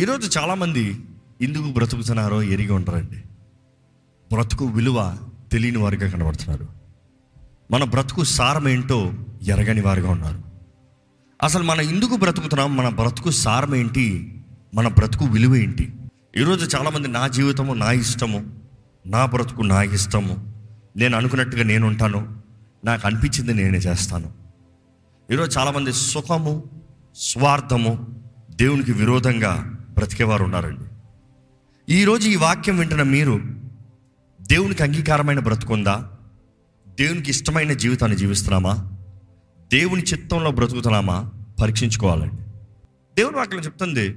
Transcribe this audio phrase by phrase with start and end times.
[0.00, 1.00] ఈరోజు చాలామంది
[1.42, 3.22] ఎందుకు బ్రతుకుతున్నారో ఎరిగి ఉంటారండి
[4.34, 5.18] బ్రతుకు విలువ
[5.52, 6.68] తెలియని వారిగా కనబడుతున్నారు.
[7.70, 9.12] మన బ్రతుకు సారం ఏంటో
[9.42, 10.42] ఎరగని వారిగా ఉన్నారు.
[11.42, 12.76] అసలు మనం ఎందుకు బ్రతుకుతున్నాం?
[12.76, 14.34] మన బ్రతుకు సారం ఏంటి?
[14.74, 15.92] మన బ్రతుకు విలువ ఏంటి?
[16.36, 18.54] ఈరోజు చాలామంది నా జీవితము నా ఇష్టము
[19.06, 20.52] నా బ్రతుకు నా ఇష్టము.
[20.96, 22.42] నేను అనుకున్నట్టుగా నేను ఉంటాను.
[22.84, 24.32] నాకు అనిపించింది నేనే చేస్తాను.
[25.32, 26.64] ఈరోజు చాలామంది సుఖము
[27.16, 28.20] స్వార్థము
[28.50, 30.84] దేవునికి విరోధంగా బ్రతికేవారు ఉన్నారండి
[31.92, 33.40] ఈరోజు ఈ వాక్యం వింటున్న మీరు
[34.40, 36.10] దేవునికి అంగీకారమైన బ్రతుకుందా?
[36.88, 38.98] దేవునికి ఇష్టమైన జీవితాన్ని జీవిస్తున్నామా?
[39.72, 41.32] దేవుని చిత్తంలో బ్రతుకుతున్నామా?
[41.62, 42.36] పరీక్షించుకోవాలండి.
[43.16, 44.16] దేవుని వాక్యం చెప్తుంది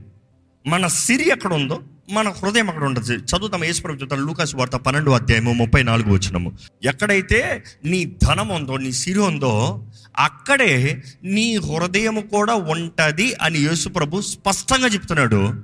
[0.68, 1.80] మన సిరి ఎక్కడ ఉందో
[2.12, 7.64] మన హృదయం అక్కడ ఉంటుంది చదువుతాం ఏసుప్రభు చెప్తాను లూకాస్ వార్త పన్నెండు అధ్యాయము ముప్పై నాలుగు వచ్చినము ఎక్కడైతే
[7.86, 9.86] నీ ధనం ఉందో నీ సిరి ఉందో
[10.20, 15.64] అక్కడే నీ హృదయం కూడా ఉంటుంది అని యేసుప్రభు స్పష్టంగా చెప్తున్నాడు.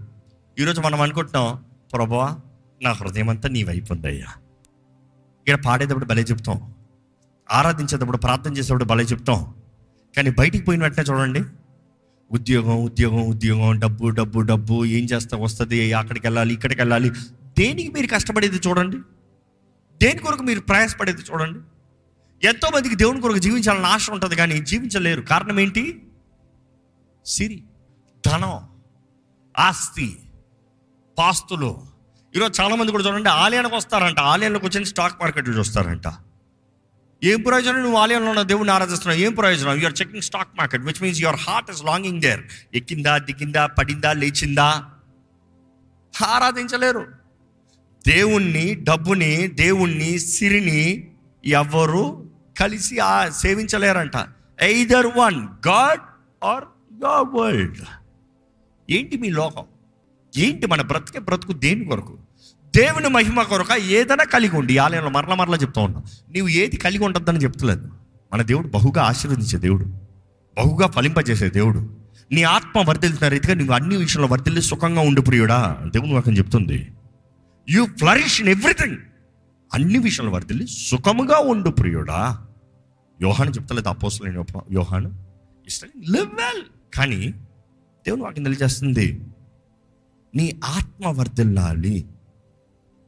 [0.60, 2.38] ఈరోజు మనం అనుకుంటున్నాం ప్రభువా
[2.82, 4.28] నా హృదయం అంతా నీ వైపు ఉందయ్యా.
[5.48, 6.74] ఇక్కడ పాడేటప్పుడు భలే చెప్తాం.
[7.52, 9.54] ఆరాధించేటప్పుడు ప్రార్థన చేసేటప్పుడు భలే చెప్తాం.
[10.18, 11.44] కానీ బయటికి పోయిన వెంటనే చూడండి
[12.32, 17.10] ఉద్యోగం ఉద్యోగం ఉద్యోగం డబ్బు డబ్బు డబ్బు ఏం చేస్తా వస్తుంది అక్కడికి వెళ్ళాలి ఇక్కడికి వెళ్ళాలి.
[17.58, 18.98] దేనికి మీరు కష్టపడేది చూడండి?
[20.02, 21.60] దేని కొరకు మీరు ప్రయాసపడేది చూడండి?
[22.48, 25.22] ఎంతోమందికి దేవుని కొరకు జీవించాలని ఆశ ఉంటుంది కానీ జీవించలేరు.
[25.22, 26.04] కారణం ఏంటి?
[27.26, 27.64] సిరి
[28.26, 28.60] ధనం
[29.58, 30.18] ఆస్తి
[31.18, 31.82] పాస్తులు.
[32.36, 34.20] ఈరోజు చాలామంది కూడా చూడండి ఆలయానికి వస్తారంట.
[34.20, 36.08] ఆలయంలోకి వచ్చిన స్టాక్ మార్కెట్లు చూస్తారంట.
[37.24, 37.82] ఏం ప్రయోజనం?
[37.82, 39.20] నువ్వు ఆలయంలో ఉన్న దేవుని ఆరాధిస్తున్నావు.
[39.20, 39.80] ఏం ప్రయోజనం?
[39.80, 42.42] You're checking stock market which means your heart is longing there
[42.74, 44.86] ఎక్కిందా దిగిందా పడిందా లేచిందా?
[46.22, 47.06] ఆరాధించలేరు.
[48.08, 51.12] దేవుణ్ణి డబ్బుని దేవుణ్ణి సిరిని
[51.46, 52.30] ఎవరు
[52.60, 54.28] కలిసి ఆ సేవించలేరంట.
[54.62, 56.02] Either one God
[56.44, 56.64] or
[56.94, 57.78] your world
[58.90, 59.64] ఏంటి మీ లోకం?
[60.38, 62.18] ఏంటి మన బ్రతికే బ్రతుకు దేని కొరకు?
[62.76, 67.04] దేవుని మహిమ కొరక ఏదైనా కలిగి ఉండి ఈ ఆలయంలో మరల మరలా చెప్తా ఉన్నా నీవు ఏది కలిగి
[67.04, 67.92] ఉంటుందని చెప్తలేదు.
[68.34, 69.86] మన దేవుడు బహుగా ఆశీర్వదించే దేవుడు
[70.58, 71.98] బహుగా ఫలింపజేసే దేవుడు.
[72.32, 76.92] నీ ఆత్మ వర్ధిల్తున్న రీతిగా నువ్వు అన్ని విషయంలో వర్ధిల్లి సుఖంగా ఉండు ప్రియుడా దేవుని వాక్యం చెప్తుంది.
[77.70, 78.98] యూ ఫ్లరిష్ ఇన్ ఎవ్రీథింగ్
[79.74, 82.48] అన్ని విషయంలో వర్ధిల్లి సుఖముగా ఉండు ప్రియుడా.
[83.22, 85.24] యోహాను చెప్తలేదు అపోసలైన యోహాను.
[85.68, 86.64] ఇష్టం లివ్ వెల్
[86.94, 87.30] కానీ
[88.06, 89.22] దేవుని వాక్యం తెలియజేస్తుంది
[90.36, 92.06] నీ ఆత్మ వర్ధిల్లాలి.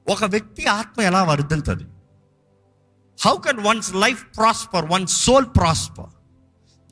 [0.08, 1.84] ఒక వ్యక్తి ఆత్మ ఎలా వర్ధిల్తుంది
[3.26, 6.12] how can one's life prosper one soul prosper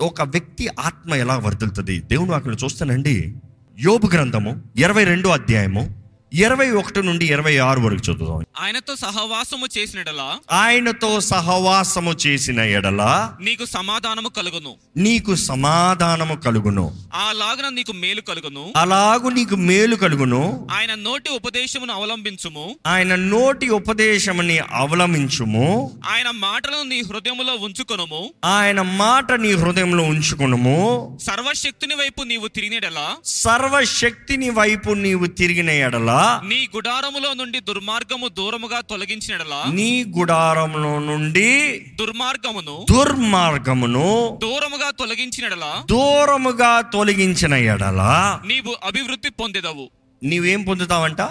[0.01, 3.35] ఒక వ్యక్తి ఆత్మ ఎలా వర్ధిల్తుంది దేవుని అక్కడ చూస్తానండి.
[3.79, 6.02] యోబు గ్రంథము ఇరవై రెండో అధ్యాయము
[6.33, 8.45] ఇరవై ఒకటి నుండి ఇరవై ఆరు వరకు చదువుదాం.
[8.59, 14.75] ఆయనతో సహవాసము చేసినడలా ఆయనతో సహవాసము చేసిన ఎడల నీకు సమాధానము కలుగును.
[14.97, 16.97] నీకు సమాధానము కలుగును.
[17.13, 18.73] అలాగన నీకు మేలు కలుగును.
[18.75, 20.67] అలాగు నీకు మేలు కలుగును.
[20.71, 22.75] ఆయన నోటి ఉపదేశమును అవలంబించుము.
[22.87, 25.99] ఆయన నోటి ఉపదేశముని అవలంబించుము.
[26.09, 28.33] ఆయన మాటలను నీ హృదయములో ఉంచుకొనుము.
[28.45, 31.17] ఆయన మాట నీ హృదయంలో ఉంచుకునుము.
[31.21, 39.71] సర్వశక్తుని వైపు నీవు తిరిగినడలా సర్వశక్తిని వైపు నీవు తిరిగిన ఎడల నీ గుడారములో నుండి దుర్మార్గము దూరముగా తొలగించినడలా
[39.71, 48.01] నీ గుడారంలో నుండి దుర్మార్గమును దుర్మార్గమును దూరముగా తొలగించినడలా దూరముగా తొలగించిన ఎడల?
[48.45, 49.89] నీవు అభివృద్ధి పొందెదవు.
[50.23, 51.21] నీవేం పొందుతావంట?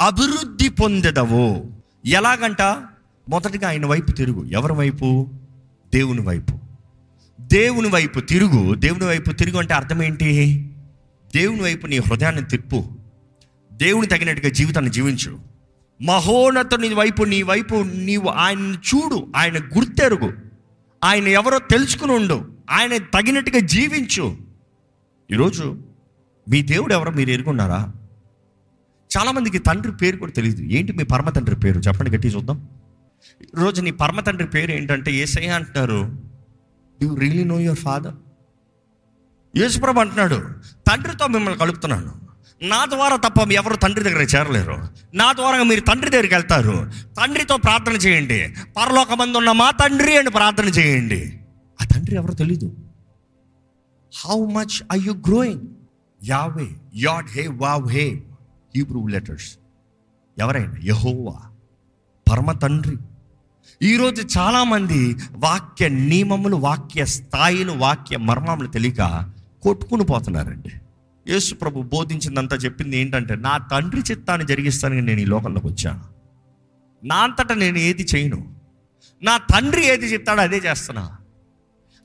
[0.00, 1.70] అభివృద్ధి పొందెదవు.
[2.06, 2.62] ఎలాగంట?
[3.28, 4.44] మొదటిగా ఆయన వైపు తిరుగు.
[4.44, 5.28] ఎవరి వైపు?
[5.94, 6.58] దేవుని వైపు.
[7.40, 8.74] దేవుని వైపు తిరుగు.
[8.74, 10.70] దేవుని వైపు తిరుగు అంటే అర్థం ఏంటి?
[11.36, 12.95] దేవుని వైపు నీ హృదయాన్ని తిప్పు.
[13.76, 15.38] దేవుని తగినట్టుగా జీవితాన్ని జీవించు.
[16.02, 20.32] మహోన్నతుని వైపు నీ వైపు నీవు ఆయన్ని చూడు ఆయన గుర్తెరుగు.
[21.04, 24.36] ఆయన ఎవరో తెలుసుకుని ఉండు ఆయన తగినట్టుగా జీవించు.
[25.30, 25.82] ఈరోజు
[26.50, 27.92] మీ దేవుడు ఎవరో మీరు ఎరుగున్నారా?
[29.18, 30.62] చాలామందికి తండ్రి పేరు కూడా తెలియదు.
[30.62, 31.78] ఏంటి మీ పరమ తండ్రి పేరు?
[31.78, 32.68] చెప్పండి గట్టి చూద్దాం.
[33.42, 36.22] ఈరోజు నీ పరమ తండ్రి పేరు ఏంటంటే ఏసయ్య అంటున్నారు.
[37.02, 38.14] You really know your father
[39.56, 40.48] Yesu Prabhu అంటున్నాడు.
[40.90, 42.25] తండ్రితో మిమ్మల్ని కలుపుతున్నాను.
[42.62, 44.88] నా ద్వారా తప్ప ఎవరు తండ్రి దగ్గర చేరలేరు.
[45.14, 46.90] నా ద్వారా మీరు తండ్రి దగ్గరికి వెళ్తారు.
[47.20, 48.54] తండ్రితో ప్రార్థన చేయండి.
[48.76, 51.40] పరలోకమందు ఉన్న మా తండ్రి అని ప్రార్థన చేయండి.
[51.82, 52.76] ఆ తండ్రి ఎవరో తెలీదు.
[54.24, 55.62] How much I you growing
[56.24, 58.22] Yahweh yod he vav he
[58.76, 59.56] Hebrew letters
[60.38, 60.74] ఎవరైనా?
[60.84, 61.40] యహోవా
[62.30, 62.96] పరమ తండ్రి.
[63.82, 69.30] ఈరోజు చాలామంది వాక్య నియమములు వాక్య స్థాయిలు వాక్య మర్మములు తెలియక
[69.62, 70.70] కొట్టుకుని పోతున్నారండి.
[71.28, 76.04] యేసు ప్రభు బోధించిందంతా చెప్పింది ఏంటంటే నా తండ్రి చిత్తాన్ని జరిగిస్తానని నేను ఈ లోకంలోకి వచ్చాను.
[77.04, 78.54] నా అంతటా నేను ఏది చేయను.
[79.22, 81.18] నా తండ్రి ఏది చెప్తాడో అదే చేస్తున్నా.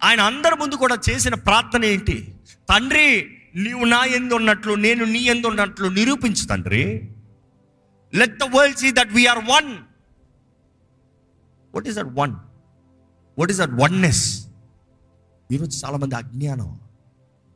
[0.04, 2.36] ఆయన అందరి ముందు కూడా చేసిన ప్రార్థన ఏంటి?
[2.70, 7.10] తండ్రి నీవు నా ఎందు ఉన్నట్లు నేను నీ ఎందు ఉన్నట్లు నిరూపించు తండ్రి.
[8.16, 9.78] Let the world see that we are one
[11.76, 12.36] what is that one
[13.40, 14.48] what is that oneness
[15.52, 16.80] ఈరోజు చాలామంది అజ్ఞానం.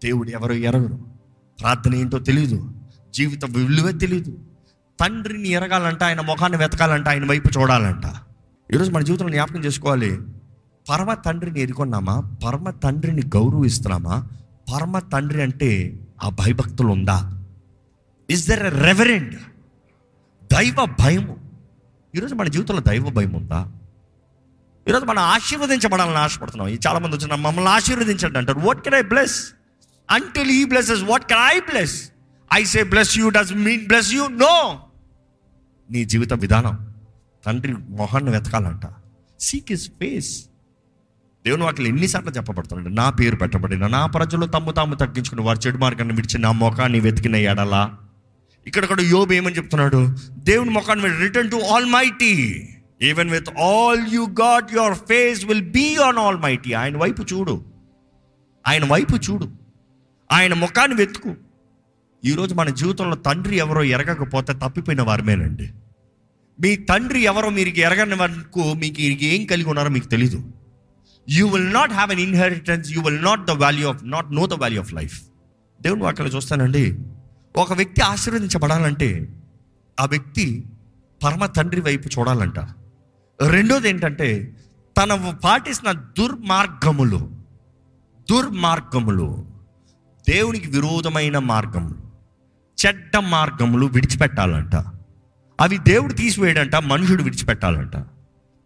[0.03, 1.14] దేవుడు ఎవరు ఎరగరు.
[1.61, 2.71] ప్రార్థన ఏంటో తెలియదు
[3.13, 4.39] జీవిత విలువే తెలియదు
[4.99, 8.03] తండ్రిని ఎరగాలంట ఆయన ముఖాన్ని వెతకాలంట ఆయన వైపు చూడాలంట.
[8.73, 10.21] ఈరోజు మన జీవితంలో జ్ఞాపకం చేసుకోవాలి.
[10.89, 12.37] పరమ తండ్రిని ఎదుర్కొన్నామా?
[12.45, 14.27] పరమ తండ్రిని గౌరవిస్తున్నామా?
[14.73, 17.45] పరమ తండ్రి అంటే ఆ భయభక్తులు ఉందా?
[18.29, 19.35] ఇస్ దర్ ఎ రెవరెండ్
[20.53, 21.37] దైవ భయము?
[22.15, 23.71] ఈరోజు మన జీవితంలో దైవ భయం ఉందా?
[24.87, 26.69] ఈరోజు మనం ఆశీర్వదించబడాలని ఆశపడుతున్నాం.
[26.69, 28.59] ఈ చాలామంది వచ్చిన మమ్మల్ని ఆశీర్వదించండి అంటారు.
[28.59, 29.51] What can I bless
[30.09, 32.11] until he blesses what can I bless
[32.53, 34.79] I say bless you does mean bless you no
[35.91, 36.93] నీ జీవిత విధానం
[37.45, 38.81] తండ్రి మొహాన్ని వెతకాలంట.
[39.39, 40.45] సీక్ ఇస్ ఫేస్
[41.45, 46.15] దేవుని వాటిలో ఎన్నిసార్లు చెప్పబడుతున్నాడు నా పేరు పెట్టబడిన నా ప్రజలు తమ్ము తాము తగ్గించుకుని వారి చెడు మార్గాన్ని
[46.15, 47.97] విడిచి నా ముఖాన్ని వెతికిన ఎడలా.
[48.67, 50.15] ఇక్కడ కూడా యోబు ఏమని చెప్తున్నాడు?
[50.31, 51.55] దేవుని ముఖాన్ని return to
[51.85, 52.33] almighty
[53.01, 57.65] even with all you got your face will be on almighty ఆయన వైపు చూడు.
[58.67, 59.64] ఆయన వైపు చూడు.
[60.31, 61.35] ఆయన ముఖాన్ని వెతుకు.
[62.25, 65.71] ఈరోజు మన జీవితంలో తండ్రి ఎవరో ఎరగకపోతే తప్పిపోయిన వారమేనండి.
[66.61, 70.51] మీ తండ్రి ఎవరో మీరు ఎరగని వరకు మీకు ఏం కలిగి ఉన్నారో మీకు తెలీదు.
[71.29, 74.53] You will not have an inheritance you will not the value of not know the
[74.53, 75.21] value of life
[75.81, 76.99] దేవుని వాక్యలో చూస్తానండి.
[77.55, 79.27] ఒక వ్యక్తి ఆశీర్వదించబడాలంటే
[79.99, 80.65] ఆ వ్యక్తి
[81.23, 82.59] పరమ తండ్రి వైపు చూడాలంట.
[83.49, 84.55] రెండోది ఏంటంటే
[85.03, 87.31] తన పాటిస్తున్న దుర్మార్గములు
[88.31, 89.54] దుర్మార్గములు.
[90.29, 91.95] దేవునికి విరోధమైన మార్గములు
[92.85, 94.75] చెడ్డ మార్గములు విడిచిపెట్టాలంట.
[95.61, 97.95] అవి దేవుడు తీసివేయడంట మనుషుడు విడిచిపెట్టాలంట.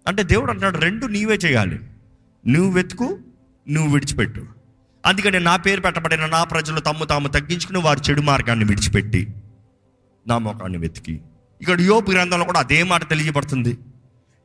[0.08, 1.80] అంటే దేవుడు అంటున్నాడు రెండు నీవే చేయాలి.
[2.48, 3.20] నువ్వు వెతుకు
[3.70, 4.46] నువ్వు విడిచిపెట్టు.
[5.06, 9.28] అందుకని నా పేరు పెట్టబడిన నా ప్రజలు తమ్ము తాము తగ్గించుకుని వారి చెడు మార్గాన్ని విడిచిపెట్టి
[10.28, 11.22] నా ముఖాన్ని వెతికి.
[11.62, 13.78] ఇక్కడ యోపు గ్రంథంలో కూడా అదే మాట తెలియబడుతుంది.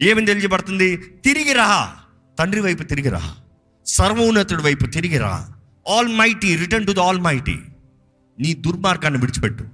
[0.03, 0.97] ఏమని తెలియబడుతుంది?
[0.97, 1.93] తిరిగి రా.
[2.39, 3.35] తండ్రి వైపు తిరిగి రా.
[3.87, 5.49] సర్వోన్నతుడి వైపు తిరిగి రా.
[6.09, 7.59] Almighty return to the almighty
[8.41, 9.65] నీ దుర్మార్గాన్ని విడిచిపెట్టు.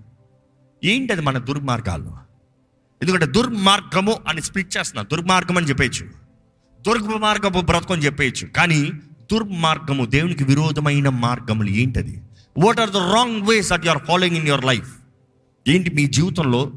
[0.84, 2.16] ఏంటి అది మన దుర్మార్గాలు?
[3.02, 5.02] ఎందుకంటే దుర్మార్గము అని స్ప్లిట్ చేస్తున్నా.
[5.02, 6.06] దుర్మార్గం అని చెప్పేయచ్చు.
[6.80, 8.46] దుర్మార్గపు బ్రతకం అని చెప్పేయచ్చు.
[8.46, 8.92] కానీ
[9.32, 12.22] దుర్మార్గము దేవునికి విరోధమైన మార్గములు ఏంటది?
[12.58, 14.96] What are the wrong ways that you are following in your life
[15.68, 16.72] ఏంటి మీ జీవితంలో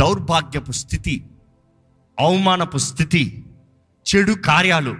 [0.00, 1.26] దౌర్భాగ్యపు స్థితి
[2.20, 3.44] అవమానపు స్థితి
[4.14, 4.96] చెడు కార్యాలు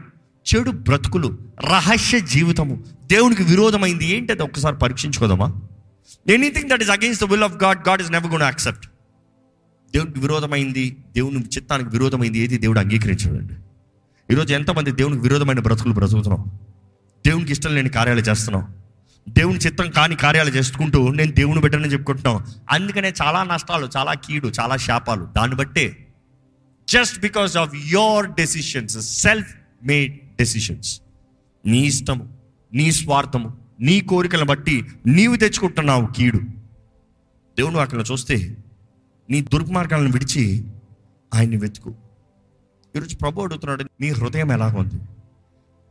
[0.47, 5.61] చెడు బ్రతుకులు రహస్య జీవితము దేవునికి విరోధమైంది ఏంటి అది ఒక్కసారి పరీక్షించుకోదామా?
[6.27, 8.87] Anything that is against the will of God God is never good accept
[9.95, 13.55] దేవునికి విరోధమైంది దేవుని చిత్తానికి విరోధమైంది ఏది దేవుడు అంగీకరించడండి.
[14.33, 16.45] ఈరోజు ఎంతమంది దేవునికి విరోధమైన బ్రతుకులు బ్రతుకుతున్నాం?
[17.27, 18.75] దేవునికి ఇష్టం లేని కార్యాలు చేస్తున్నాం.
[19.29, 22.45] దేవుని చిత్తం కాని కార్యాలు చేసుకుంటూ నేను దేవుని బిడ్డనని చెప్పుకుంటున్నాం.
[22.71, 25.29] అందుకనే చాలా నష్టాలు చాలా కీడు చాలా శాపాలు.
[25.37, 26.07] దాన్ని బట్టే
[26.89, 29.55] just because of your decisions self
[29.85, 31.01] made decisions
[31.67, 32.36] నీ ఇష్టము
[32.75, 36.39] నీ స్వార్థము నీ కోరికలను బట్టి నీవు తెచ్చుకుంటున్నావు కీడు.
[37.59, 38.57] దేవుని అక్కడ చూస్తే
[39.31, 40.65] నీ దుర్మార్గాలను విడిచి
[41.35, 41.95] ఆయన్ని వెతుకు.
[42.97, 44.95] ఈరోజు ప్రభు అడుగుతున్నాడు నీ హృదయం ఎలా ఉంది?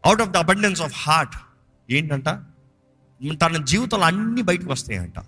[0.06, 1.36] Out of the abundance of heart
[1.90, 2.26] ఏంటంట?
[3.42, 5.20] తన జీవితంలో అన్ని బయటకు వస్తాయంట.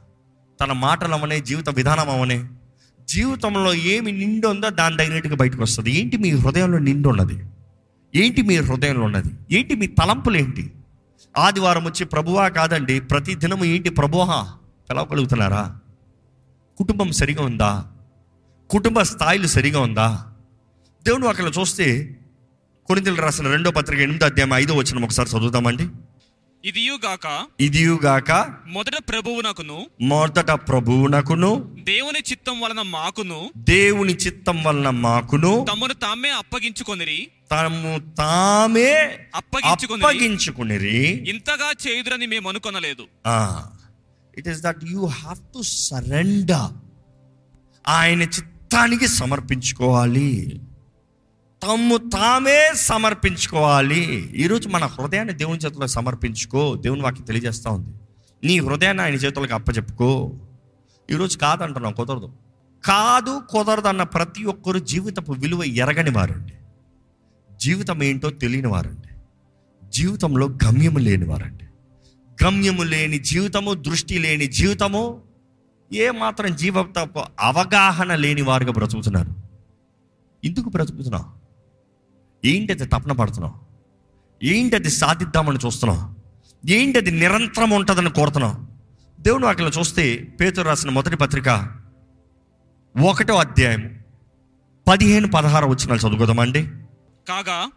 [0.62, 2.46] తన మాటలు అవనే జీవిత విధానం అవనే.
[3.10, 5.92] జీవితంలో ఏమి నిండు ఉందో దాని తగినట్టుగా బయటకు వస్తుంది.
[5.92, 7.46] ఏంటి మీ హృదయంలో నిండు ఉన్నది?
[8.16, 9.32] ఏంటి మీ హృదయంలో ఉన్నది?
[9.52, 10.72] ఏంటి మీ తలంపులు ఏంటి?
[11.38, 14.38] ఆదివారం వచ్చి ప్రభువా కాదండి ప్రతి దినము ఏంటి ప్రభువా?
[14.90, 15.64] పిలవగలుగుతున్నారా
[16.78, 17.72] కుటుంబం సరిగా ఉందా?
[18.70, 20.08] కుటుంబ స్థాయిలు సరిగా ఉందా?
[21.06, 21.88] దేవుడు అక్కడ చూస్తే
[22.88, 25.86] కొరింతలు రాసిన రెండో పత్రిక ఎనిమిదో అధ్యాయం ఐదో వచ్చిన ఒకసారి చదువుతామండి
[26.64, 27.28] ఇదియుగాక
[27.60, 28.32] ఇదియుగాక
[28.68, 31.52] మొదట ప్రభువునకును మొదట ప్రభువునకును
[31.84, 37.20] దేవుని చిత్తం వలన మాకును దేవుని చిత్తం వలన మాకును తమను తామే అప్పగించుకొనిరి
[37.52, 38.94] తాము తామే
[39.36, 40.98] అప్పగించుకునిరి.
[41.30, 43.04] ఇంతగా చేయుదురని మేము అనుకొనలేదు
[44.38, 46.74] it is that you have to surrender
[47.88, 50.62] ఆయన చిత్తానికి సమర్పించుకోవాలి.
[51.64, 54.02] తమ్ము తామే సమర్పించుకోవాలి.
[54.44, 56.76] ఈరోజు మన హృదయాన్ని దేవుని చేతిలో సమర్పించుకో.
[56.76, 57.94] దేవుని వాకి తెలియజేస్తూ ఉంది.
[58.44, 60.10] నీ హృదయాన్ని ఆయన చేతులకు అప్పచెప్పుకో
[61.12, 62.30] ఈరోజు కాదంటున్నాం కుదరదు.
[62.84, 66.54] కాదు కుదరదు అన్న ప్రతి ఒక్కరు జీవితపు విలువ ఎరగని వారండి
[67.58, 69.08] జీవితం ఏంటో తెలియని వారండి.
[69.90, 71.64] జీవితంలో గమ్యము లేని వారండి.
[72.46, 75.22] గమ్యము లేని జీవితము దృష్టి లేని జీవితము
[75.94, 79.36] ఏ మాత్రం జీవితపు అవగాహన లేని వారుగా బ్రతుకుతున్నారు.
[80.46, 81.26] ఎందుకు బ్రతుకుతున్నావు?
[82.48, 83.56] ఏంటి అది తపన పడుతున్నావు?
[84.44, 86.16] ఏంటి అది సాధిద్దామని చూస్తున్నావు?
[86.68, 88.56] ఏంటి అది నిరంతరం ఉంటుందని కోరుతున్నావు?
[89.22, 91.70] దేవుని వాక్యలో చూస్తే పేతురు రాసిన మొదటి పత్రిక
[93.06, 94.00] ఒకటో అధ్యాయం
[94.88, 96.70] పదిహేను పదహారు వచ్చిన చదువుకుందామండి.
[97.28, 97.72] కాగా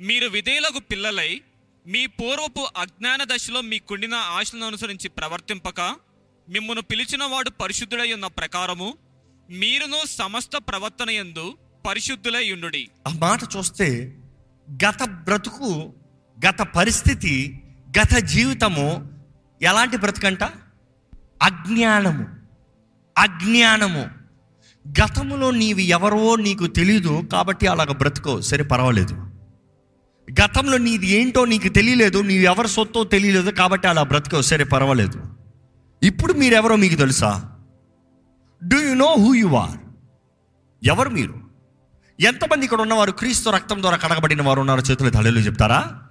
[0.00, 1.40] మీరు విధేయులకు పిల్లలై
[1.86, 5.80] మీ పూర్వపు అజ్ఞాన దశలో మీకుండిన ఆశలను అనుసరించి ప్రవర్తింపక
[6.48, 8.94] మిమ్మను పిలిచిన వాడు పరిశుద్ధుడై ఉన్న ప్రకారము
[9.50, 11.58] మీరును సమస్త ప్రవర్తన యందు
[11.88, 12.68] పరిశుద్ధులై ఉండు
[13.06, 14.14] ఆ మాట చూస్తే
[14.72, 15.94] గత బ్రతుకు
[16.48, 17.62] గత పరిస్థితి
[18.00, 19.14] గత జీవితము
[19.62, 20.44] ఎలాంటి బ్రతుకంట?
[21.42, 22.26] అజ్ఞానము.
[23.18, 24.23] అజ్ఞానము.
[24.88, 28.40] గతంలో నీవు ఎవరో నీకు తెలీదు కాబట్టి అలాగ బ్రతుకో.
[28.40, 29.14] సరే పర్వాలేదు.
[30.42, 34.42] గతంలో నీది ఏంటో నీకు తెలియలేదు నీవు ఎవరి సొత్తో తెలియలేదు కాబట్టి అలా బ్రతుకో.
[34.42, 35.22] సరే పర్వాలేదు.
[36.02, 37.50] ఇప్పుడు మీరెవరో మీకు తెలుసా?
[38.64, 39.78] Do you know who you are
[40.84, 41.34] ఎవరు మీరు?
[42.20, 46.03] ఎంతమంది ఇక్కడ ఉన్నవారు క్రీస్తు రక్తం ద్వారా కడగబడిన వారు ఉన్నారు చేతులు తల్లిలు చెప్తారా?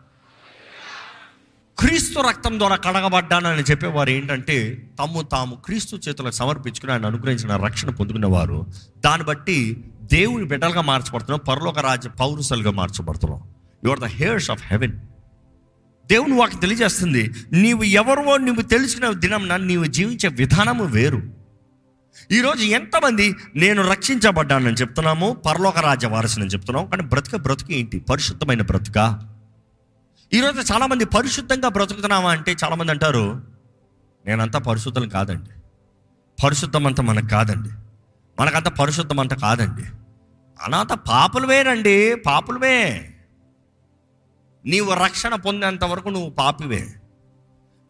[1.83, 8.65] క్రీస్తు రక్తం ద్వారా కడగబడ్డానని చెప్పేవారు ఏంటంటే తమ్ము తాము క్రీస్తు చేతులకు సమర్పించుకుని ఆయన అనుగ్రహించిన రక్షణ పొందుకునేవారు
[9.05, 13.41] దాన్ని బట్టి దేవుని బిడ్డలుగా మార్చబడుతున్నాం పరలోక రాజ్య పౌరుషులుగా మార్చబడుతున్నాం.
[13.85, 14.91] You are the heirs of heaven
[16.07, 21.21] దేవుని వాకి తెలియజేస్తుంది నీవు ఎవరో నువ్వు తెలిసిన దినం నీవు జీవించే విధానము వేరు.
[22.31, 27.99] ఈరోజు ఎంతమంది నేను రక్షించబడ్డానని చెప్తున్నాము పరలోక రాజ్య వారసుని చెప్తున్నాం కానీ బ్రతుక బ్రతుకు ఏంటి?
[27.99, 29.32] పరిశుద్ధమైన బ్రతుక?
[30.33, 33.43] ఈరోజు చాలామంది పరిశుద్ధంగా బ్రతుకుతున్నామా అంటే చాలామంది అంటారు
[34.25, 35.49] నేనంతా పరిశుద్ధం కాదండి.
[36.43, 37.69] పరిశుద్ధం అంతా మనకు కాదండి.
[38.39, 39.83] మనకంత పరిశుద్ధం అంతా కాదండి.
[40.61, 43.13] అనాథ పాపులమేనండి పాపులమే.
[44.65, 46.87] నీవు రక్షణ పొందేంత వరకు నువ్వు పాపివే.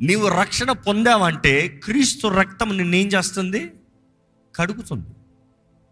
[0.02, 3.72] నీవు రక్షణ పొందావంటే క్రీస్తు రక్తం నిన్నేం చేస్తుంది?
[4.56, 5.08] కడుగుతుంది.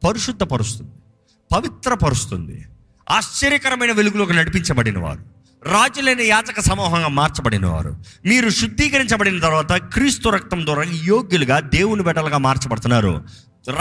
[0.08, 0.92] పరిశుద్ధపరుస్తుంది.
[1.54, 2.66] పవిత్రపరుస్తుంది.
[3.10, 5.31] ఆశ్చర్యకరమైన వెలుగులోకి నడిపించబడిన వారు
[5.66, 13.26] రాజులైన యాచక సమూహంగా మార్చబడిన వారు మీరు శుద్ధీకరించబడిన తర్వాత క్రీస్తు రక్తం ద్వారా యోగ్యులుగా దేవుని బిడ్డలుగా మార్చబడుతున్నారు.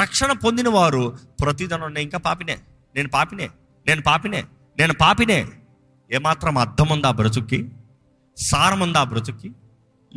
[0.00, 2.58] రక్షణ పొందిన వారు ప్రతిదనం ఇంకా పాపినే
[2.94, 3.50] నేను పాపినే
[3.87, 4.44] నేను పాపినే
[4.78, 5.49] నేను పాపినే.
[6.12, 7.68] ఏమాత్రం అర్థం ఉందా బ్రతుక్కి?
[8.37, 9.50] సారం ఉందా బ్రతుక్కి?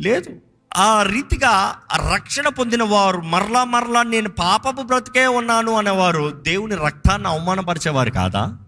[0.00, 0.40] లేదు.
[0.76, 1.76] ఆ రీతిగా
[2.14, 8.58] రక్షణ పొందిన వారు మరలా మరలా నేను పాపపు బ్రతికే ఉన్నాను అనేవారు దేవుని రక్తాన్ని అవమానపరిచేవారు కాదా?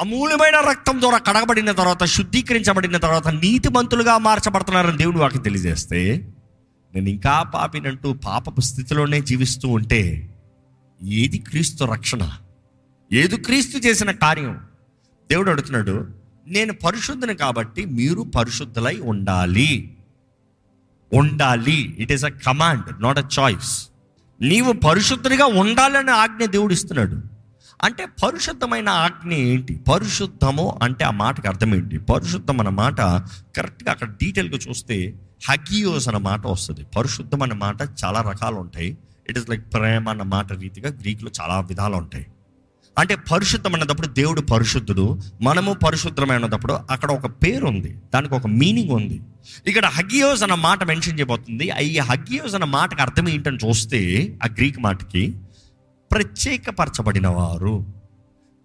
[0.00, 6.28] అమూల్యమైన రక్తం ద్వారా కడగబడిన తర్వాత శుద్ధీకరించబడిన తర్వాత నీతిమంతులుగా మార్చబడుతున్నారని దేవుడు వాకి తెలియజేస్తే
[6.94, 10.34] నేను ఇంకా పాపినంటూ పాపపు స్థితిలోనే జీవిస్తూ ఉంటే
[11.02, 12.32] ఏది క్రీస్తు రక్షణ?
[13.12, 14.60] ఏది క్రీస్తు చేసిన కార్యం?
[15.30, 16.08] దేవుడు అడుగుతున్నాడు
[16.46, 19.96] నేను పరిశుద్ధుని కాబట్టి మీరు పరిశుద్ధులై ఉండాలి.
[21.12, 21.96] ఉండాలి.
[21.98, 23.88] It is a command not a choice
[24.40, 27.22] నీవు పరిశుద్ధునిగా ఉండాలని ఆజ్ఞ దేవుడు ఇస్తున్నాడు.
[27.82, 29.80] అంటే పరిశుద్ధమైన ఆజ్ఞ ఏంటి?
[29.92, 31.98] పరిశుద్ధము అంటే ఆ మాటకి అర్థం ఏంటి?
[31.98, 33.00] పరిశుద్ధం అన్న మాట
[33.56, 35.14] కరెక్ట్గా అక్కడ డీటెయిల్గా చూస్తే
[35.50, 36.84] హగియోస్ అన్న మాట వస్తుంది.
[36.96, 38.98] పరిశుద్ధం అన్న మాట చాలా రకాలు ఉంటాయి.
[39.30, 42.26] ఇట్ ఇస్ లైక్ ప్రేమ అన్న మాట రీతిగా గ్రీకులో చాలా విధాలు ఉంటాయి.
[42.98, 49.20] అంటే పరిశుద్ధం అన్నప్పుడు దేవుడు పరిశుద్ధుడు మనము పరిశుద్ధమైనప్పుడు అక్కడ ఒక పేరు ఉంది దానికి ఒక మీనింగ్ ఉంది.
[49.66, 54.00] ఇక్కడ హగియోస్ అన్న మాట మెన్షన్ చేయబోతుంది ఈ హగియోస్ అన్న మాటకి అర్థం ఏంటని చూస్తే
[54.44, 55.34] ఆ గ్రీక్ మాటకి
[56.10, 57.86] ప్రత్యేకపరచబడిన వారు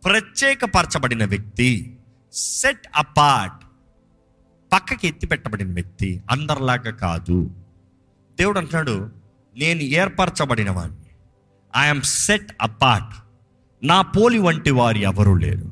[0.05, 1.97] ప్రత్యేకపరచబడిన వ్యక్తి
[2.33, 3.65] సెట్ అపార్ట్
[4.73, 7.51] పక్కకి ఎత్తి పెట్టబడిన వ్యక్తి అందరిలాగా కాదు.
[8.39, 9.11] దేవుడు అంటున్నాడు
[9.57, 11.09] నేను ఏర్పరచబడిన వాడిని
[11.77, 13.13] ఐఎమ్ సెట్ అపార్ట్
[13.85, 15.71] నా పోలి వంటి వారు ఎవరు లేరు.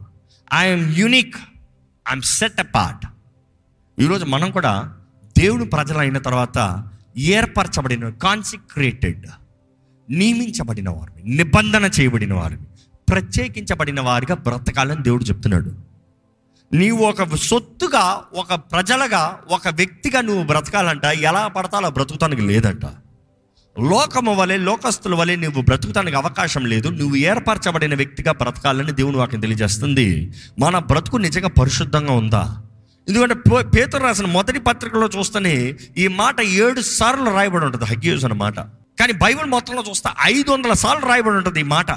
[0.53, 1.37] I'm unique
[2.09, 3.05] I'm set apart
[3.99, 4.95] ఈరోజు మనం కూడా
[5.37, 9.27] దేవుడు ప్రజలు అయిన తర్వాత ఏర్పరచబడిన కాన్సిక్రేటెడ్
[10.09, 12.61] నియమించబడిన వారిని నిబంధన చేయబడిన వారిని
[13.09, 15.71] ప్రత్యేకించబడిన వారిగా బ్రతకాలని దేవుడు చెప్తున్నాడు.
[16.73, 22.85] నీవు ఒక సొత్తుగా ఒక ప్రజలుగా ఒక వ్యక్తిగా నువ్వు బ్రతకాలంట ఎలా పడతా అలా బ్రతుకుతానికి లేదంట.
[23.79, 26.87] లోకము వలె లోకస్తుల వలె నువ్వు బ్రతుకుతానికి అవకాశం లేదు.
[26.87, 30.31] నువ్వు ఏర్పరచబడిన వ్యక్తిగా బ్రతకాలని దేవుని వాక్యం తెలియజేస్తుంది.
[30.59, 32.63] మన బ్రతుకు నిజంగా పరిశుద్ధంగా ఉందా?
[33.09, 37.85] ఎందుకంటే పే- పేతురు రాసిన మొదటి పత్రికలో చూస్తేనే ఈ మాట ఏడు సార్లు రాయబడి ఉంటుంది.
[37.85, 38.59] హగ్యూస్ అన్నమాట
[38.99, 41.87] కానీ బైబిల్ మొత్తంలో చూస్తే ఐదు వందల సార్లు రాయబడి ఉంటుంది ఈ మాట.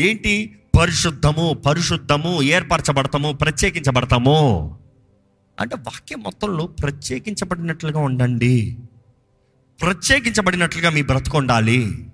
[0.00, 0.58] ఏంటి?
[0.80, 4.78] పరిశుద్ధము పరిశుద్ధము ఏర్పరచబడతాము ప్రత్యేకించబడతాము.
[5.60, 8.78] అంటే వాక్యం మొత్తంలో ప్రత్యేకించబడినట్లుగా ఉండండి.
[9.80, 12.10] ప్రత్యేకించబడినట్లుగా మీ బ్రతుకు ఉండాలి.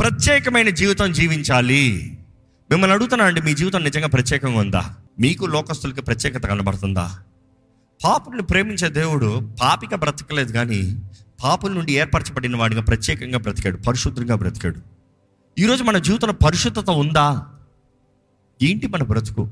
[0.00, 2.18] ప్రత్యేకమైన జీవితం జీవించాలి.
[2.70, 4.94] మిమ్మల్ని అడుగుతున్నా అండి మీ జీవితం నిజంగా ప్రత్యేకంగా ఉందా?
[5.20, 7.18] మీకు లోకస్తులకి ప్రత్యేకత కనబడుతుందా?
[8.04, 10.98] పాపుల్ని ప్రేమించే దేవుడు పాపిక బ్రతకలేదు కానీ
[11.44, 14.80] పాపుల నుండి ఏర్పరచబడిన వాడిగా ప్రత్యేకంగా బ్రతికాడు పరిశుద్ధంగా బ్రతికాడు.
[15.58, 17.46] ఈరోజు మన జీవితంలో పరిశుద్ధత ఉందా?
[18.62, 19.50] ఏంటి మన బ్రతుకు?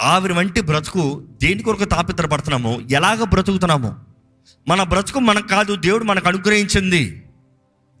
[0.00, 3.96] ఆవిరి వంటి బ్రతుకు దేని కొరకు తాపిత్తరపడుతున్నామో ఎలాగ బ్రతుకుతున్నామో?
[4.68, 7.26] మన బ్రతుకు మనకు కాదు దేవుడు మనకు అనుగ్రహించింది.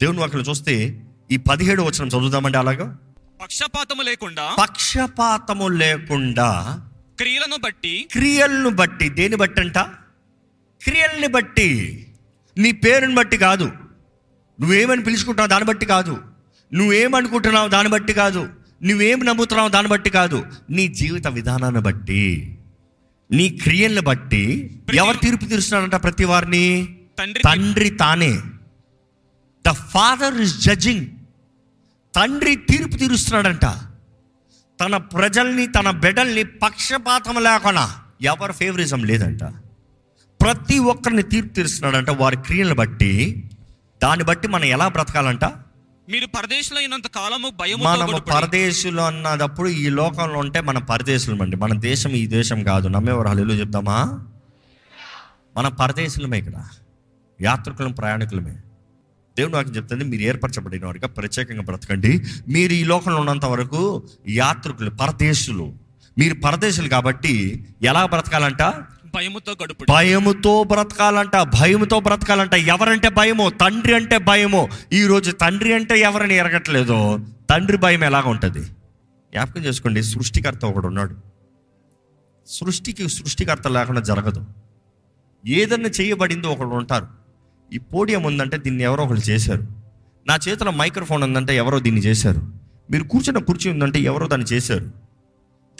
[0.00, 2.98] దేవుని వాక్యం చూస్తే ఈ పదిహేడు వచనం చదువుదామండి అలాగా?
[3.42, 6.80] పక్షపాతము లేకుండా పక్షపాతము లేకుండా
[7.18, 9.78] క్రియలను బట్టి క్రియలను బట్టి దేని బట్టి అంట
[10.84, 12.06] క్రియల్ని బట్టి.
[12.58, 13.64] నీ పేరుని బట్టి కాదు.
[14.60, 16.22] నువ్వేమని పిలుచుకుంటున్నావు దాన్ని బట్టి కాదు.
[16.74, 18.48] నువ్వేమనుకుంటున్నావు దాన్ని బట్టి కాదు.
[18.82, 20.46] నువ్వేం నమ్ముతున్నావు దాన్ని బట్టి కాదు.
[20.70, 22.58] నీ జీవిత విధానాన్ని బట్టి
[23.30, 26.96] నీ క్రియల్ని బట్టి ఎవరు తీర్పు తీరుస్తున్నాడంట ప్రతి వారిని?
[27.18, 28.40] తండ్రి తండ్రి తానే.
[29.66, 31.06] ద ఫాదర్ ఇస్ జడ్జింగ్
[32.16, 33.64] తండ్రి తీర్పు తీరుస్తున్నాడంట.
[34.80, 39.42] తన ప్రజల్ని తన బిడ్డల్ని పక్షపాతం లేకుండా ఎవరి ఫేవరిజం లేదంట.
[40.42, 43.44] ప్రతి ఒక్కరిని తీర్పు తీరుస్తున్నాడంట వారి క్రియలను బట్టి
[44.02, 45.44] దాన్ని బట్టి మనం ఎలా బ్రతకాలంట?
[46.08, 51.56] మీరు పరదేశంలో అయినంత కాలము భయము మనము పరదేశులు అన్నదప్పుడు ఈ లోకంలో ఉంటే మన పరదేశులం అండి.
[51.56, 52.88] మన దేశం ఈ దేశం కాదు.
[52.88, 54.24] నమ్మేవారు హల్లు చెప్దామా?
[55.56, 56.52] మన పరదేశులమే ఇక్కడ.
[57.42, 58.56] యాత్రికులం ప్రయాణికులమే.
[59.38, 62.24] దేవుడు నాకు చెప్తుంది మీరు ఏర్పరచబడిన వారిగా ప్రత్యేకంగా బ్రతకండి.
[62.48, 65.72] మీరు ఈ లోకంలో ఉన్నంత వరకు యాత్రికులు పరదేశులు.
[66.18, 68.62] మీరు పరదేశులు కాబట్టి ఎలా బ్రతకాలంట?
[69.14, 72.54] భయముతో గడుపు భయముతో బ్రతకాలంట భయముతో బ్రతకాలంట.
[72.54, 73.50] ఎవరంటే భయమో?
[73.50, 74.68] తండ్రి అంటే భయమో.
[74.92, 77.18] ఈరోజు తండ్రి అంటే ఎవరిని ఎరగట్లేదో?
[77.50, 78.64] తండ్రి భయం ఎలాగ ఉంటుంది?
[78.64, 81.16] జ్ఞాపకం చేసుకోండి సృష్టికర్త ఒకడు ఉన్నాడు.
[82.46, 84.46] సృష్టికి సృష్టికర్త లేకుండా జరగదు.
[85.46, 87.06] ఏదన్నా చేయబడిందో ఒకడు ఉంటారు.
[87.72, 89.66] ఈ పోడియం ఉందంటే దీన్ని ఎవరో ఒకరు చేశారు.
[90.26, 92.52] నా చేతిలో మైక్రోఫోన్ ఉందంటే ఎవరో దీన్ని చేశారు.
[92.90, 94.84] మీరు కూర్చున్న కుర్చీ ఉందంటే ఎవరో దాన్ని చేశారు.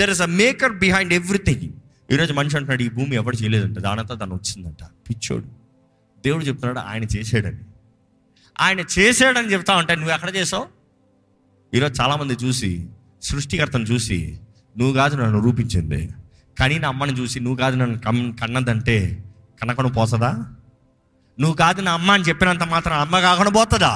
[0.01, 1.73] There is a maker behind everything
[2.13, 4.85] ఈరోజు మనిషి అంటున్నాడు ఈ భూమి ఎవరు చేయలేదంట దానంతా తను వచ్చిందంట.
[5.11, 5.45] పిచ్చోడు.
[6.25, 7.61] దేవుడు చెప్తున్నాడు ఆయన చేసాడని
[8.61, 10.67] ఆయన చేసాడని చెప్తా ఉంటే నువ్వు ఎక్కడ చేసావు?
[11.75, 12.89] ఈరోజు చాలామంది చూసి
[13.23, 14.41] సృష్టికర్తను చూసి
[14.79, 16.11] నువ్వు కాదు నన్ను రూపించింది.
[16.59, 19.25] కానీ నా అమ్మని చూసి నువ్వు కాదు నన్ను కమ్ కన్నదంటే
[19.63, 20.31] కనకను పోతుందా
[21.41, 23.95] నువ్వు కాదు నా అమ్మ అని చెప్పినంత మాత్రం అమ్మ కాకుండా పోతుందా?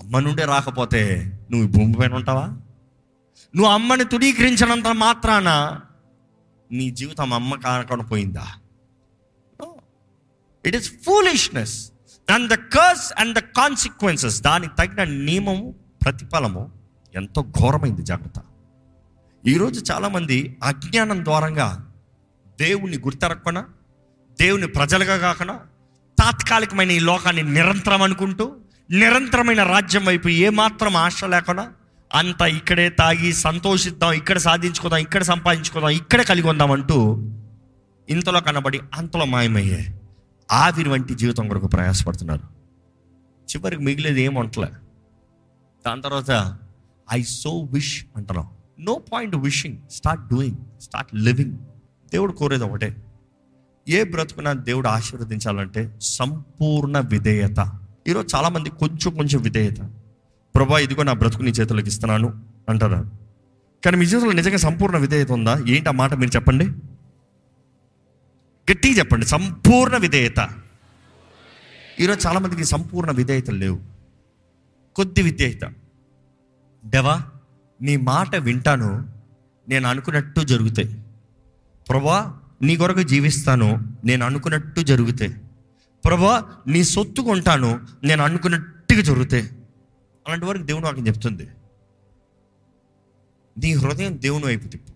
[0.00, 2.46] అమ్మ నుండే రాకపోతే నువ్వు భూమి పైన ఉంటావా?
[3.56, 5.80] నువ్వు అమ్మని తుడీకరించినంత మాత్రాన
[6.72, 8.46] నీ జీవితం అమ్మ కానకుండా పోయిందా
[10.66, 11.92] it is foolishness
[12.30, 16.72] and the curse and the consequences దానికి తగిన నియమము ప్రతిఫలము
[17.14, 18.40] ఎంతో ఘోరమైంది జాగ్రత్త.
[19.46, 21.92] ఈరోజు చాలామంది అజ్ఞానం ద్వారంగా
[22.60, 23.64] దేవుణ్ణి గుర్తెరక్కన
[24.40, 25.54] దేవుని ప్రజలుగా కాకుండా
[26.18, 28.56] తాత్కాలికమైన ఈ లోకాన్ని నిరంతరం అనుకుంటూ
[28.90, 31.72] నిరంతరమైన రాజ్యం వైపు ఏమాత్రం ఆశ లేకుండా
[32.14, 37.28] అంత ఇక్కడే తాగి సంతోషిద్దాం ఇక్కడ సాధించుకుందాం ఇక్కడ సంపాదించుకుందాం ఇక్కడే కలిగి ఉందాం అంటూ
[38.08, 40.00] ఇంతలో కనబడి అంతలో మాయమయ్యే
[40.52, 42.40] ఆవిరి వంటి జీవితం కొరకు ప్రయాసపడుతున్నారు.
[43.50, 44.68] చివరికి మిగిలేదు ఏం వంటలే
[45.86, 46.58] దాని తర్వాత
[47.12, 48.48] ఐ సో విష్ అంటున్నాం.
[48.80, 51.56] No point wishing start doing start living.
[52.12, 52.96] దేవుడు కోరేది ఒకటే.
[53.88, 57.80] ఏ బ్రతుకున దేవుడు ఆశీర్వదించాలంటే సంపూర్ణ విధేయత.
[58.08, 59.80] ఈరోజు చాలామంది కొంచెం కొంచెం విధేయత.
[60.54, 63.10] ప్రభా ఇదిగో నా బ్రతుకు నీ చేతులకు ఇస్తున్నాను అంటారు.
[63.84, 65.64] కానీ మీ జీవితంలో నిజంగా సంపూర్ణ విధేయత ఉందా?
[65.68, 66.66] ఏంటి ఆ మాట మీరు చెప్పండి.
[68.72, 69.26] గట్టిగా చెప్పండి.
[69.26, 70.48] సంపూర్ణ విధేయత.
[72.00, 73.80] ఈరోజు చాలామందికి సంపూర్ణ విధేయత లేవు.
[74.96, 75.72] కొద్ది విధేయత.
[76.86, 77.22] దేవా
[77.82, 79.08] నీ మాట వింటాను
[79.68, 81.04] నేను అనుకున్నట్టు జరుగుతాయి.
[81.88, 85.34] ప్రభా నీ కొరకు జీవిస్తాను నేను అనుకున్నట్టు జరుగుతాయి.
[86.04, 89.50] ప్రభా నీ సొత్తు కొంటాను నేను అనుకున్నట్టుగా జరుగుతాయి.
[90.26, 91.48] అలాంటి వరకు దేవుని వాక్యం చెప్తుంది.
[93.58, 94.92] నీ హృదయం దేవుని వైపు తిప్పు.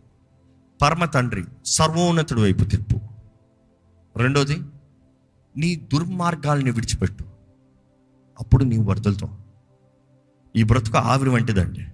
[0.83, 3.01] పరమ తండ్రి సర్వోన్నతుడి వైపు తిప్పు.
[4.17, 4.57] రెండోది
[5.57, 7.25] నీ దుర్మార్గాల్ని విడిచిపెట్టు.
[8.41, 9.29] అప్పుడు నీవు వరదలతో
[10.57, 11.87] ఈ బ్రతుకు ఆవిరి వంటిదండి.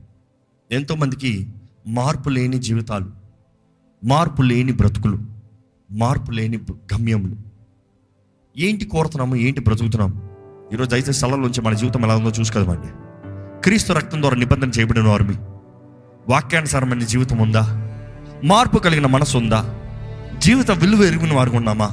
[0.70, 1.54] ఎంతోమందికి
[1.86, 3.10] మార్పు లేని జీవితాలు
[4.04, 5.18] మార్పు లేని బ్రతుకులు
[5.90, 7.36] మార్పు లేని గమ్యములు.
[8.58, 9.36] ఏంటి కోరుతున్నాము?
[9.36, 10.30] ఏంటి బ్రతుకుతున్నాము?
[10.72, 13.03] ఈరోజు అయితే స్థలంలోంచి మన జీవితం ఎలా ఉందో చూసుకోదామండి
[13.64, 15.34] క్రీస్తు రక్తం ద్వారా నిబంధన చేయబడిన వారు మీ
[16.28, 17.90] వాక్యానుసారమైన జీవితం ఉందా?
[18.44, 19.74] మార్పు కలిగిన మనసు ఉందా?
[20.38, 21.90] జీవిత విలువ ఎరిగిన వారు ఉన్నామా?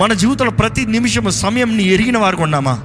[0.00, 2.82] మన జీవితంలో ప్రతి నిమిషము సమయంని ఎరిగిన వారు ఉన్నామా?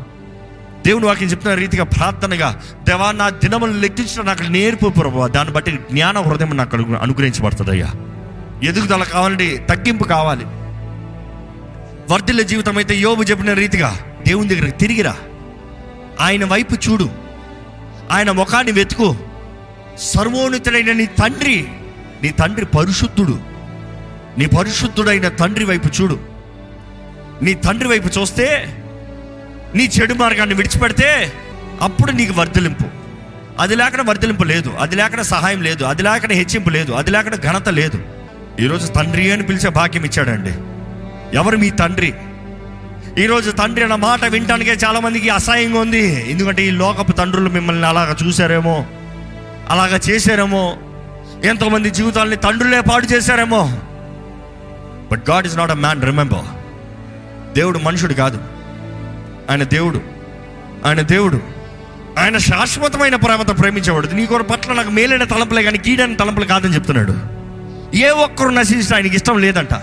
[0.85, 5.27] దేవుని వాక్యం చెప్తున్న రీతిగా ప్రార్థనగా దేవా నా దినములను లెక్కించడం నాకు నేర్పు ప్రభావ.
[5.27, 6.97] దాన్ని బట్టి జ్ఞాన హృదయం నాకు అనుగ్ర-
[8.63, 10.45] ఎదుగుదల కావాలండి తగ్గింపు కావాలి.
[12.13, 15.15] వర్ధిల్ల జీవితం అయితే యోబు చెప్పిన రీతిగా దేవుని దగ్గరికి తిరిగిరా.
[16.21, 17.22] ఆయన వైపు చూడు.
[18.11, 19.15] ఆయన ముఖాన్ని వెతుకు.
[19.99, 21.67] సర్వోన్నతుడైన నీ తండ్రి
[22.23, 23.39] నీ తండ్రి పరిశుద్ధుడు.
[24.37, 26.19] నీ పరిశుద్ధుడైన తండ్రి వైపు చూడు.
[27.41, 28.77] నీ తండ్రి వైపు చూస్తే
[29.75, 31.33] నీ చెడు మార్గాన్ని విడిచిపెడితే
[31.81, 32.83] అప్పుడు నీకు వర్ధలింపు.
[33.59, 34.69] అది లేకుండా వర్ధలింపు లేదు.
[34.69, 35.83] అది లేకుండా సహాయం లేదు.
[35.83, 36.91] అది లేకుండా హెచ్చింపు లేదు.
[36.91, 38.01] అది లేకుండా ఘనత లేదు.
[38.59, 40.53] ఈరోజు తండ్రి అని పిలిచే భాగ్యం ఇచ్చాడండి.
[41.37, 42.13] ఎవరు మీ తండ్రి?
[43.19, 46.31] ఈరోజు తండ్రి అన్న మాట వినటానికే చాలామందికి అసహ్యంగా ఉంది.
[46.31, 48.85] ఎందుకంటే ఈ లోకపు తండ్రులు మిమ్మల్ని అలాగ చూశారేమో
[49.69, 50.77] అలాగ చేశారేమో
[51.43, 53.77] ఎంతోమంది జీవితాలని తండ్రులే పాడు చేశారేమో.
[55.11, 56.45] But God is not a man remember
[57.55, 58.41] దేవుడు మనుషుడు కాదు.
[59.49, 60.01] ఆయన దేవుడు
[60.85, 61.41] ఆయన దేవుడు
[62.19, 64.07] ఆయన శాశ్వతమైన ప్రేమతో ప్రేమించేవాడు.
[64.07, 67.15] నీ కొర పట్ల నాకు మేలైన తలంపులే కానీ కీడైన తలంపులు కాదని చెప్తున్నాడు.
[67.97, 69.73] ఏ ఒక్కరు నశిస్తే ఆయనకి ఇష్టం లేదంట.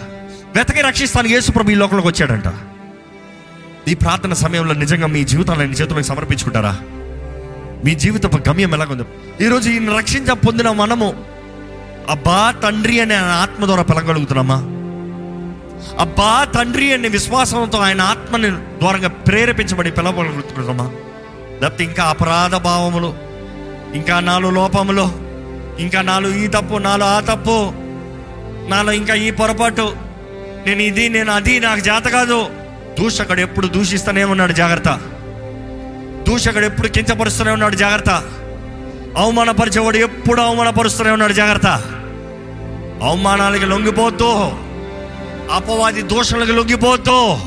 [0.56, 2.44] వెతకి రక్షిస్తాను యేసుప్రభు ఈ లోకంలోకి వచ్చాడంట.
[3.88, 6.76] ఈ ప్రార్థన సమయంలో నిజంగా మీ జీవితాన్ని చేతులకు సమర్పించుకుంటారా?
[7.84, 9.04] మీ జీవితపు గమ్యం ఎలాగుంది.
[9.44, 11.24] ఈరోజు ఈయన రక్షించ పొందిన మనము
[12.10, 14.54] అబ్బా తండ్రి అనే ఆయన ఆత్మ ద్వారా పిలగలుగుతున్నామా
[16.00, 20.90] అబ్బా తండ్రి అనే విశ్వాసంతో ఆయన ఆత్మని ద్వారంగా ప్రేరేపించబడి పిలవగలుగుతున్నామా?
[21.62, 23.14] లేకపోతే ఇంకా అపరాధ భావములు
[23.94, 25.30] ఇంకా నాలుగు లోపములు
[25.80, 27.72] ఇంకా నాలుగు ఈ తప్పు నాలుగు ఆ తప్పు
[28.68, 29.96] నాలో ఇంకా ఈ పొరపాటు
[30.66, 32.59] నేను ఇది నేను అది నాకు జాత కాదు.
[32.98, 35.00] దూషకుడు ఎప్పుడు దూషిస్తూనే ఉన్నాడు జాగ్రత్త.
[36.28, 38.10] దూషకుడు ఎప్పుడు కించపరుస్తూనే ఉన్నాడు జాగ్రత్త.
[39.16, 41.66] అవమానపరిచేవాడు ఎప్పుడు అవమానపరుస్తూనే ఉన్నాడు జాగ్రత్త.
[43.02, 44.52] అవమానాలకి లొంగిపోతూ
[45.54, 47.38] అపవాది దోషాలకు లొంగిపోతూ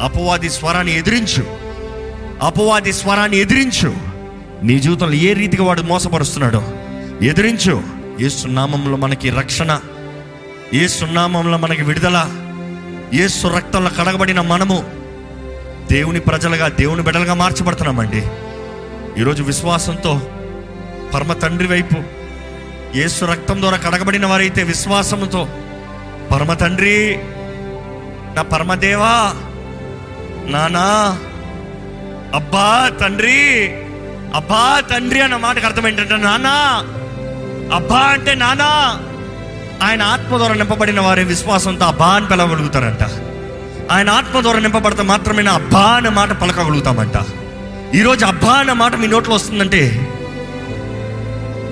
[0.00, 1.44] అపవాది స్వరాన్ని ఎదిరించు.
[2.42, 3.94] అపవాది స్వరాన్ని ఎదిరించు.
[4.62, 6.68] నీ జీవితంలో ఏ రీతిగా వాడు మోసపరుస్తున్నాడో
[7.22, 7.82] ఎదిరించు.
[8.20, 9.80] ఏ సున్నామంలో మనకి రక్షణ.
[10.74, 12.45] ఏ సున్నామంలో మనకి విడుదల.
[13.14, 14.84] యేసు రక్తంలో కడగబడిన మనము
[15.90, 18.22] దేవుని ప్రజలుగా దేవుని బిడ్డలుగా మార్చబడుతున్నామండి.
[19.20, 20.20] ఈరోజు విశ్వాసంతో
[21.14, 21.96] పరమ తండ్రి వైపు
[22.96, 25.48] యేసు రక్తం ద్వారా కడగబడిన వారైతే విశ్వాసంతో
[26.30, 27.16] పరమ తండ్రి
[28.34, 29.34] నా పరమదేవా
[30.46, 31.18] నానా
[32.34, 33.68] అబ్బా తండ్రి
[34.34, 36.56] అబ్బా తండ్రి అన్న మాటకు అర్థం ఏంటంటే నానా
[37.76, 39.00] అబ్బా అంటే నానా.
[39.82, 43.02] ఆయన ఆత్మ ద్వారా నింపబడిన వారి విశ్వాసంతో అబ్బా అని పిలవగలుగుతారంట.
[43.92, 47.12] ఆయన ఆత్మ ద్వారా నింపబడితే మాత్రమే నా అబ్బా అనే మాట పలకగలుగుతామంట.
[47.94, 50.08] ఈరోజు అబ్బా అనే మాట మీ నోట్లో వస్తుందంటే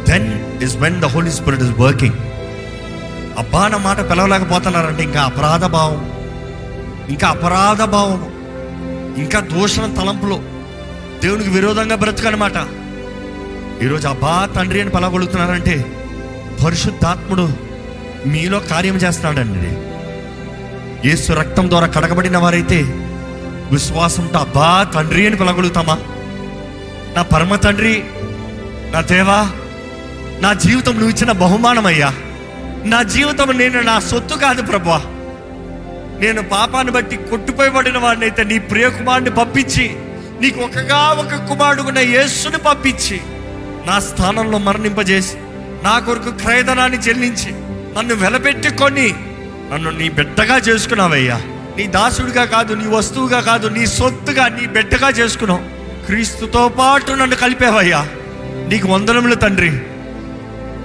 [0.09, 2.15] then is when the Holy Spirit is working
[3.39, 6.11] అబ్బా అన్న మాట పిలవలేకపోతున్నారంటే ఇంకా అపరాధ భావం
[7.09, 8.21] ఇంకా అపరాధ భావం
[9.23, 10.37] ఇంకా దూషణ తలంపులో
[11.23, 12.57] దేవునికి విరోధంగా బ్రతుకనమాట.
[13.83, 15.85] ఈరోజు అబ్బా తండ్రి అని పిలవగలుగుతున్నారంటే
[16.65, 17.64] పరిశుద్ధాత్ముడు
[18.33, 19.71] మీలో కార్యం చేస్తాడండి
[21.07, 22.79] యేసు రక్తం ద్వారా కడగబడిన వారైతే
[23.73, 25.97] విశ్వాసంతో అబ్బా తండ్రి అని పిలగలుగుతామా
[27.17, 27.95] నా పరమ తండ్రి
[28.93, 29.41] నా దేవా
[30.43, 32.09] నా జీవితం నువ్వు ఇచ్చిన బహుమానమయ్యా.
[32.85, 34.99] నా జీవితం నేను నా సొత్తు కాదు ప్రభా
[36.19, 39.87] నేను పాపాన్ని బట్టి కొట్టుపోయబడిన వాడిని అయితే నీ ప్రియకుమారుని పంపించి
[40.41, 43.19] నీకు ఒకగా ఒక కుమారుడుకున్న యేసుని పంపించి
[43.87, 45.37] నా స్థానంలో మరణింపజేసి
[45.85, 47.51] నా కొరకు క్రయధనాన్ని చెల్లించి
[47.99, 49.15] నన్ను వెలపెట్టుకొని
[49.73, 51.43] నన్ను నీ బిడ్డగా చేసుకున్నావయ్యా.
[51.77, 55.61] నీ దాసుడిగా కాదు నీ వస్తువుగా కాదు నీ సొత్తుగా నీ బిడ్డగా చేసుకున్నావు.
[56.07, 58.09] క్రీస్తుతో పాటు నన్ను కలిపావయ్యా.
[58.69, 59.71] నీకు వందనములు తండ్రి.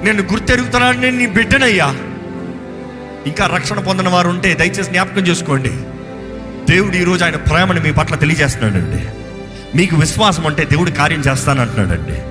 [0.06, 1.96] నేను గుర్తెరుగుతున్నాను నేను నీ బిడ్డనయ్యా.
[3.28, 5.70] ఇంకా రక్షణ పొందిన వారు ఉంటే దయచేసి జ్ఞాపకం చేసుకోండి.
[6.74, 9.08] దేవుడు ఈరోజు ఆయన ప్రేమను మీ పట్ల తెలియజేస్తున్నాడండి.
[9.78, 12.22] మీకు విశ్వాసం అంటే దేవుడు కార్యం చేస్తానంటున్నాడండి.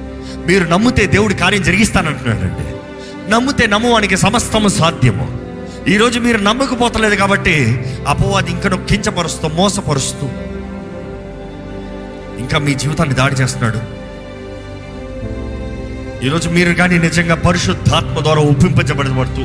[0.52, 2.77] మీరు నమ్మితే దేవుడు కార్యం జరిగిస్తానంటున్నాడండి.
[3.28, 5.24] నమ్మితే నమ్మువానికి సమస్తము సాధ్యము.
[5.88, 7.54] ఈరోజు మీరు నమ్మకపోతలేదు కాబట్టి
[8.08, 10.26] అపవాది ఇంకా కించపరుస్తూ మోసపరుస్తూ
[12.38, 13.80] ఇంకా మీ జీవితాన్ని దాడి చేస్తున్నాడు.
[16.24, 19.44] ఈరోజు మీరు కానీ నిజంగా పరిశుద్ధాత్మ ద్వారా ఒప్పింపజబడబడుతూ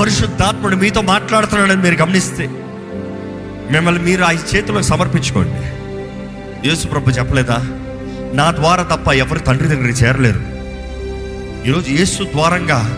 [0.00, 2.46] పరిశుద్ధాత్ముడు మీతో మాట్లాడుతున్నాడని మీరు గమనిస్తే
[3.70, 5.62] మిమ్మల్ని మీరు ఆ చేతులకు సమర్పించుకోండి.
[6.68, 7.58] యేసు ప్రభు చెప్పలేదా?
[8.34, 10.45] నా ద్వారా తప్ప ఎవరు తండ్రి దగ్గరికి చేరలేరు.
[11.66, 12.96] ఈరోజు యేసు ద్వారంగా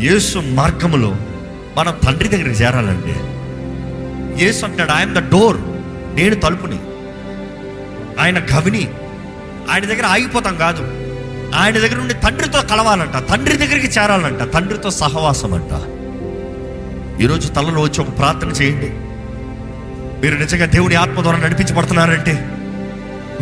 [0.00, 1.16] యేసు మార్గములో
[1.76, 3.14] మనం తండ్రి దగ్గరికి చేరాలండి.
[4.44, 5.56] యేసు అంటాడు ఆయన ద డోర్
[6.16, 6.78] నేను తలుపుని.
[8.20, 8.88] ఆయన కవిని
[9.70, 10.82] ఆయన దగ్గర ఆగిపోతాం కాదు.
[11.56, 13.30] ఆయన దగ్గర నుండి తండ్రితో కలవాలంట.
[13.30, 14.52] తండ్రి దగ్గరికి చేరాలంట.
[14.52, 15.74] తండ్రితో సహవాసం అంట
[17.20, 18.90] ఈరోజు తలలో వచ్చి ఒక ప్రార్థన చేయండి.
[20.22, 22.48] మీరు నిజంగా దేవుని ఆత్మ ద్వారా నడిపించబడుతున్నారంటే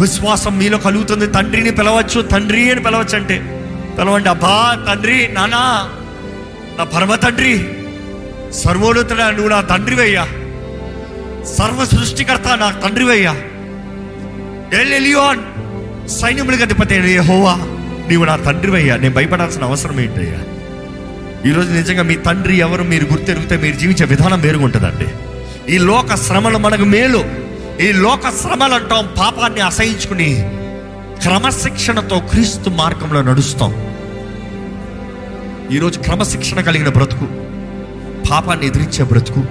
[0.01, 1.27] విశ్వాసం మీలో కలుగుతుంది.
[1.27, 3.56] తండ్రిని పిలవచ్చు తండ్రి అని పిలవచ్చు అంటే
[3.99, 5.91] పిలవండి అబ్బా తండ్రి నానా
[6.79, 7.69] నా పరమ తండ్రి
[8.53, 10.25] సర్వోన్నతుడా నువ్వు నా తండ్రివయ్యా.
[11.59, 13.35] సర్వ సృష్టికర్త నా తండ్రివయ్యా.
[14.81, 15.43] ఎలియోన్
[16.09, 17.55] సైన్యములకు అధిపతి హోవా
[18.09, 18.97] నీవు నా తండ్రివయ్యా.
[18.97, 20.41] నేను భయపడాల్సిన అవసరం ఏంటయ్యా?
[21.51, 25.09] ఈరోజు నిజంగా మీ తండ్రి ఎవరు మీరు గుర్తెరిగితే మీరు జీవించే విధానం వేరుగుంటుందండి.
[25.75, 27.25] ఈ లోక శ్రమలు మనకు మేలు.
[27.81, 30.56] ఈ లోక శ్రమలు అంటాం పాపాన్ని అసహించుకుని
[31.23, 33.75] క్రమశిక్షణతో క్రీస్తు మార్గంలో నడుస్తాం.
[35.73, 37.27] ఈరోజు క్రమశిక్షణ కలిగిన బ్రతుకు
[38.31, 39.45] పాపాన్ని ఎదిరించే బ్రతుకు.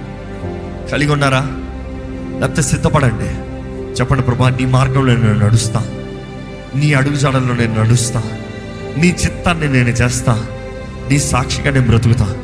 [0.92, 1.50] కలిగి ఉన్నారా?
[2.40, 3.46] లేకపోతే సిద్ధపడండి.
[4.00, 5.86] చెప్పండి ప్రభా నీ మార్గంలో నేను నడుస్తా.
[6.74, 8.22] నీ అడుగుజాడల్లో నేను నడుస్తా.
[8.96, 10.46] నీ చిత్తాన్ని నేను చేస్తా.
[11.10, 12.36] నీ సాక్షిగా నేను బ్రతుకుతా.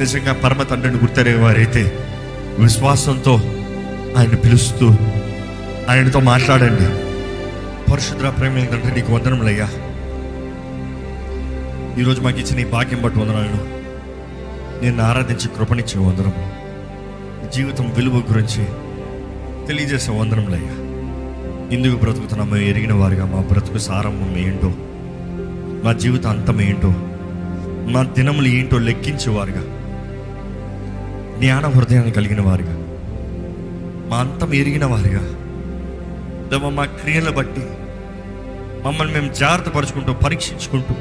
[0.00, 1.98] నిజంగా పరమ తండ్రిని గుర్తెరిగే వారైతే
[2.58, 3.40] విశ్వాసంతో
[4.18, 4.94] ఆయన పిలుస్తూ
[5.88, 7.05] ఆయనతో మాట్లాడండి.
[7.92, 9.68] పరిశుద్ర ప్రేమ తండ్రి నీకు వందనములయ్యా.
[12.00, 13.76] ఈరోజు మాకు ఇచ్చిన ఈ భాగ్యం బట్టి వందనాలను
[14.84, 16.50] నేను ఆరాధించి కృపణించే వందనము.
[17.50, 18.64] జీవితం విలువ గురించి
[19.66, 20.72] తెలియజేసే వందనములయ్యా.
[21.76, 24.72] ఎందుకు బ్రతుకుతున్నామో ఎరిగిన వారిగా మా బ్రతుకు సారంభం ఏంటో
[25.84, 26.94] మా జీవిత అంతం ఏంటో
[27.92, 29.62] మా దినములు ఏంటో లెక్కించేవారుగా
[31.38, 32.74] జ్ఞాన హృదయాన్ని కలిగిన వారుగా.
[34.08, 35.45] మా అంతం ఎరిగిన వారుగా.
[36.50, 37.64] దేవా మా క్రియలు బట్టి
[38.84, 40.94] మమ్మల్ని మేము జాగ్రత్త పరుచుకుంటూ పరీక్షించుకుంటూ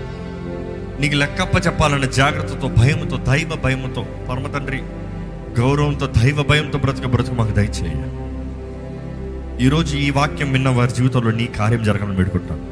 [1.00, 4.80] నీకు లెక్కప్ప చెప్పాలన్న జాగ్రత్తతో భయంతో దైవ భయంతో పరమ తండ్రి
[5.60, 7.96] గౌరవంతో దైవ భయంతో బ్రతుక బ్రతుకు మాకు దయచేయ.
[9.60, 12.64] ఈరోజు ఈ వాక్యం విన్న వారి జీవితంలో నీ కార్యం జరగాలని పెట్టుకుంటాను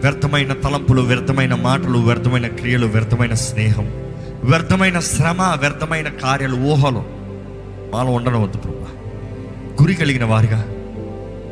[0.00, 3.86] వ్యర్థమైన తలంపులు వ్యర్థమైన మాటలు వ్యర్థమైన క్రియలు వ్యర్థమైన స్నేహం
[4.44, 7.02] వ్యర్థమైన శ్రమ వ్యర్థమైన కార్యాలు ఊహలు
[7.92, 8.90] మాలో ఉండడం వద్దు ప్రభా.
[9.82, 10.60] గురి కలిగిన వారిగా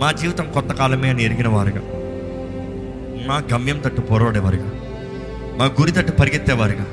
[0.03, 1.81] మా జీవితం కొంతకాలమే అని ఎరిగిన వారుగా.
[3.27, 4.71] మా గమ్యం తట్టు పోరాడేవారుగా.
[5.57, 6.87] మా గురి తట్టు పరిగెత్తేవారుగా.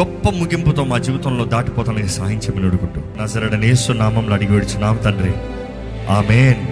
[0.00, 5.32] గొప్ప ముగింపుతో మా జీవితంలో దాటిపోతానికి సాయం చేయమని అడుగుంటూ నజరడనేసు నామంలో అడిగి విడిచున్నాం తండ్రి.
[6.10, 6.69] ఆమెన్.